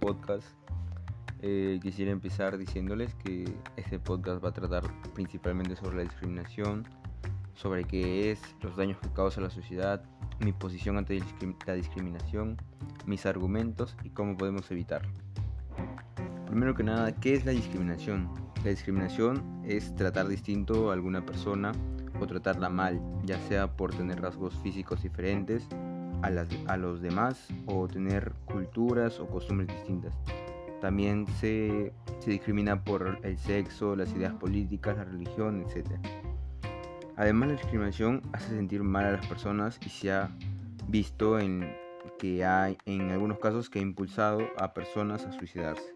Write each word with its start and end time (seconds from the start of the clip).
podcast. 0.00 0.46
Eh, 1.42 1.78
quisiera 1.82 2.10
empezar 2.10 2.56
diciéndoles 2.56 3.14
que 3.16 3.44
este 3.76 3.98
podcast 3.98 4.42
va 4.44 4.50
a 4.50 4.52
tratar 4.52 4.84
principalmente 5.14 5.76
sobre 5.76 5.96
la 5.96 6.02
discriminación, 6.02 6.84
sobre 7.54 7.84
qué 7.84 8.30
es, 8.30 8.40
los 8.62 8.76
daños 8.76 8.98
que 8.98 9.08
causa 9.10 9.40
la 9.40 9.50
sociedad, 9.50 10.02
mi 10.40 10.52
posición 10.52 10.96
ante 10.96 11.20
la 11.66 11.74
discriminación, 11.74 12.56
mis 13.06 13.26
argumentos 13.26 13.96
y 14.04 14.10
cómo 14.10 14.36
podemos 14.36 14.70
evitarlo. 14.70 15.10
Primero 16.46 16.74
que 16.74 16.84
nada, 16.84 17.12
¿qué 17.12 17.34
es 17.34 17.44
la 17.44 17.52
discriminación? 17.52 18.30
La 18.64 18.70
discriminación 18.70 19.62
es 19.64 19.94
tratar 19.94 20.28
distinto 20.28 20.90
a 20.90 20.94
alguna 20.94 21.24
persona 21.24 21.72
o 22.20 22.26
tratarla 22.26 22.70
mal, 22.70 23.00
ya 23.24 23.38
sea 23.40 23.76
por 23.76 23.94
tener 23.94 24.20
rasgos 24.20 24.54
físicos 24.62 25.02
diferentes 25.02 25.68
a, 26.26 26.30
las, 26.30 26.48
a 26.66 26.76
los 26.76 27.00
demás 27.00 27.46
o 27.66 27.86
tener 27.86 28.32
culturas 28.46 29.20
o 29.20 29.26
costumbres 29.28 29.68
distintas. 29.68 30.12
También 30.80 31.26
se, 31.40 31.92
se 32.18 32.30
discrimina 32.32 32.82
por 32.82 33.18
el 33.22 33.38
sexo, 33.38 33.94
las 33.94 34.12
ideas 34.12 34.34
políticas, 34.34 34.96
la 34.96 35.04
religión, 35.04 35.62
etc. 35.62 35.86
Además, 37.16 37.50
la 37.50 37.54
discriminación 37.54 38.22
hace 38.32 38.48
sentir 38.48 38.82
mal 38.82 39.04
a 39.06 39.12
las 39.12 39.26
personas 39.26 39.78
y 39.86 39.88
se 39.88 40.12
ha 40.12 40.30
visto 40.88 41.38
en 41.38 41.72
que 42.18 42.44
hay 42.44 42.76
en 42.86 43.10
algunos 43.10 43.38
casos 43.38 43.70
que 43.70 43.78
ha 43.78 43.82
impulsado 43.82 44.40
a 44.58 44.74
personas 44.74 45.24
a 45.24 45.32
suicidarse. 45.32 45.94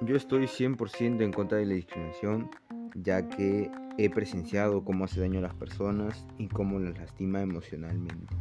Yo 0.00 0.16
estoy 0.16 0.44
100% 0.44 1.22
en 1.22 1.32
contra 1.32 1.58
de 1.58 1.66
la 1.66 1.74
discriminación, 1.74 2.50
ya 2.94 3.28
que 3.28 3.70
he 3.96 4.10
presenciado 4.10 4.84
cómo 4.84 5.04
hace 5.04 5.20
daño 5.20 5.38
a 5.38 5.42
las 5.42 5.54
personas 5.54 6.26
y 6.38 6.48
cómo 6.48 6.78
las 6.78 6.98
lastima 6.98 7.40
emocionalmente. 7.40 8.34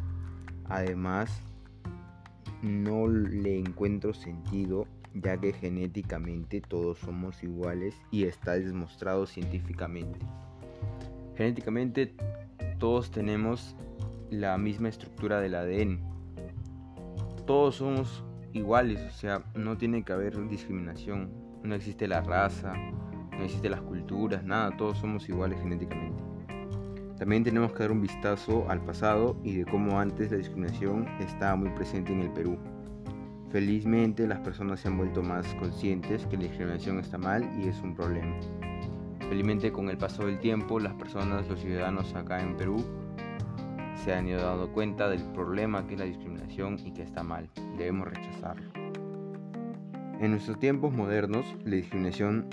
Además, 0.66 1.42
no 2.62 3.08
le 3.08 3.60
encuentro 3.60 4.14
sentido 4.14 4.88
ya 5.14 5.38
que 5.38 5.54
genéticamente 5.54 6.62
todos 6.62 6.98
somos 6.98 7.44
iguales 7.44 7.96
y 8.10 8.24
está 8.24 8.54
demostrado 8.54 9.28
científicamente. 9.28 10.20
Genéticamente 11.36 12.14
todos 12.80 13.12
tenemos 13.12 13.76
la 14.32 14.58
misma 14.58 14.90
estructura 14.90 15.40
del 15.40 15.56
ADN. 15.56 16.00
Todos 17.46 17.76
somos 17.76 18.24
iguales, 18.54 19.02
o 19.02 19.12
sea, 19.12 19.44
no 19.56 19.78
tiene 19.78 20.04
que 20.04 20.14
haber 20.14 20.48
discriminación. 20.48 21.30
No 21.64 21.76
existe 21.76 22.08
la 22.08 22.22
raza, 22.22 22.74
no 23.38 23.46
existe 23.46 23.70
las 23.70 23.82
culturas, 23.82 24.44
nada, 24.44 24.76
todos 24.78 24.98
somos 24.98 25.28
iguales 25.30 25.60
genéticamente. 25.60 26.24
También 27.18 27.44
tenemos 27.44 27.72
que 27.72 27.80
dar 27.80 27.92
un 27.92 28.02
vistazo 28.02 28.70
al 28.70 28.82
pasado 28.82 29.38
y 29.44 29.56
de 29.56 29.66
cómo 29.66 30.00
antes 30.00 30.32
la 30.32 30.38
discriminación 30.38 31.08
estaba 31.20 31.56
muy 31.56 31.70
presente 31.70 32.12
en 32.12 32.22
el 32.22 32.32
Perú. 32.32 32.58
Felizmente 33.50 34.28
las 34.28 34.40
personas 34.40 34.80
se 34.80 34.88
han 34.88 34.98
vuelto 34.98 35.22
más 35.22 35.46
conscientes 35.56 36.26
que 36.26 36.38
la 36.38 36.44
discriminación 36.44 37.00
está 37.00 37.18
mal 37.18 37.50
y 37.58 37.68
es 37.68 37.80
un 37.82 37.96
problema. 37.96 38.36
Felizmente 39.30 39.72
con 39.72 39.90
el 39.90 39.98
paso 39.98 40.26
del 40.26 40.40
tiempo 40.40 40.80
las 40.80 40.96
personas, 40.96 41.48
los 41.48 41.60
ciudadanos 41.60 42.14
acá 42.16 42.42
en 42.42 42.58
Perú 42.58 42.84
se 43.96 44.14
han 44.14 44.28
ido 44.28 44.42
dando 44.42 44.72
cuenta 44.74 45.08
del 45.08 45.24
problema 45.32 45.86
que 45.88 45.94
es 45.94 46.00
la 46.00 46.06
discriminación 46.06 46.78
y 46.84 46.92
que 46.92 47.04
está 47.04 47.24
mal. 47.24 47.48
Debemos 47.78 48.08
rechazarlo. 48.08 48.70
En 50.20 50.32
nuestros 50.32 50.60
tiempos 50.60 50.94
modernos 50.94 51.46
la 51.64 51.76
discriminación 51.76 52.48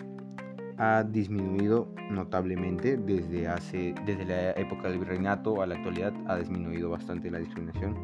ha 0.81 1.05
disminuido 1.05 1.95
notablemente 2.11 2.97
desde, 2.97 3.47
hace, 3.47 3.95
desde 4.06 4.25
la 4.25 4.50
época 4.53 4.89
del 4.89 4.98
virreinato 4.98 5.62
a 5.62 5.67
la 5.67 5.77
actualidad 5.77 6.12
ha 6.27 6.37
disminuido 6.37 6.91
bastante 6.91 7.31
la 7.31 7.39
discriminación 7.39 7.95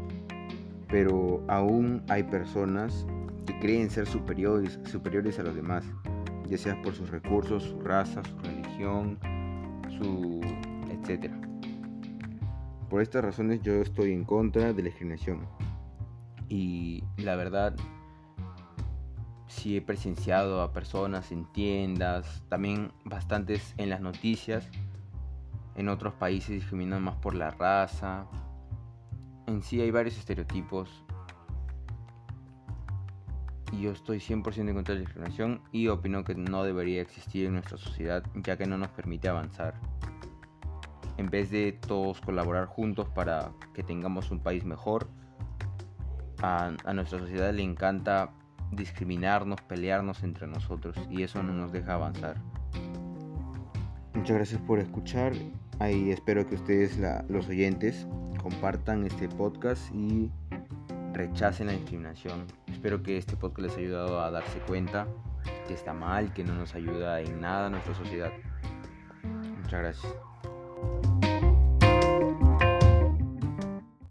pero 0.89 1.43
aún 1.49 2.03
hay 2.09 2.23
personas 2.23 3.07
que 3.47 3.59
creen 3.59 3.91
ser 3.91 4.07
superiores, 4.07 4.79
superiores 4.85 5.39
a 5.39 5.43
los 5.43 5.55
demás, 5.55 5.85
ya 6.49 6.59
sea 6.59 6.81
por 6.83 6.95
sus 6.95 7.11
recursos, 7.11 7.65
su 7.65 7.81
raza, 7.81 8.23
su 8.25 8.39
religión, 8.39 9.19
su 9.99 10.41
etc. 10.91 11.33
Por 12.89 13.03
estas 13.03 13.25
razones 13.25 13.63
yo 13.63 13.75
estoy 13.75 14.13
en 14.13 14.25
contra 14.25 14.73
de 14.73 14.83
la 14.83 14.89
discriminación. 14.89 15.41
Y 16.49 17.03
la 17.17 17.35
verdad, 17.35 17.75
sí 19.49 19.77
he 19.77 19.83
presenciado 19.83 20.63
a 20.63 20.73
personas 20.73 21.33
en 21.33 21.45
tiendas, 21.53 22.43
también 22.49 22.93
bastantes 23.05 23.75
en 23.79 23.91
las 23.91 24.01
noticias. 24.01 24.69
En 25.75 25.89
otros 25.89 26.15
países 26.15 26.51
discriminan 26.51 27.03
más 27.03 27.17
por 27.17 27.35
la 27.35 27.51
raza, 27.51 28.27
en 29.47 29.63
sí 29.63 29.81
hay 29.81 29.91
varios 29.91 30.19
estereotipos 30.19 31.05
y 33.73 33.83
yo 33.83 33.93
estoy 33.93 34.19
100% 34.19 34.69
en 34.69 34.75
contra 34.75 34.95
de 34.95 35.01
la 35.01 35.07
discriminación 35.07 35.63
y 35.73 35.89
opino 35.89 36.25
que 36.25 36.35
no 36.35 36.65
debería 36.65 37.01
existir 37.01 37.47
en 37.47 37.55
nuestra 37.55 37.77
sociedad 37.77 38.25
ya 38.35 38.57
que 38.57 38.67
no 38.67 38.79
nos 38.79 38.89
permite 38.91 39.29
avanzar. 39.29 39.75
En 41.17 41.31
vez 41.31 41.51
de 41.51 41.73
todos 41.73 42.21
colaborar 42.21 42.67
juntos 42.67 43.09
para 43.09 43.51
que 43.73 43.83
tengamos 43.83 44.31
un 44.31 44.41
país 44.41 44.65
mejor, 44.65 45.09
a, 46.43 46.73
a 46.85 46.93
nuestra 46.93 47.19
sociedad 47.19 47.53
le 47.55 47.63
encanta 47.63 48.33
discriminarnos, 48.73 49.61
pelearnos 49.63 50.23
entre 50.23 50.47
nosotros 50.47 50.97
y 51.11 51.23
eso 51.23 51.43
no 51.43 51.53
nos 51.53 51.73
deja 51.73 51.95
avanzar. 51.95 52.37
Muchas 54.15 54.37
gracias 54.37 54.61
por 54.63 54.79
escuchar. 54.79 55.33
Ahí 55.79 56.11
espero 56.11 56.49
que 56.49 56.55
ustedes, 56.55 56.99
los 57.29 57.49
oyentes, 57.49 58.07
compartan 58.43 59.05
este 59.05 59.29
podcast 59.29 59.95
y 59.95 60.31
rechacen 61.13 61.67
la 61.67 61.75
discriminación. 61.75 62.47
Espero 62.67 63.03
que 63.03 63.19
este 63.19 63.37
podcast 63.37 63.61
les 63.61 63.77
haya 63.77 63.87
ayudado 63.87 64.21
a 64.21 64.31
darse 64.31 64.59
cuenta 64.61 65.07
que 65.67 65.75
está 65.75 65.93
mal, 65.93 66.33
que 66.33 66.45
no 66.45 66.55
nos 66.55 66.75
ayuda 66.75 67.21
en 67.21 67.41
nada 67.41 67.67
a 67.67 67.71
nuestra 67.71 67.95
sociedad. 67.95 68.33
Muchas 69.63 69.81
gracias. 69.81 70.15